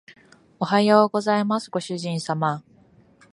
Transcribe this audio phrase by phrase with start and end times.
[0.59, 2.63] おはようございますご主人様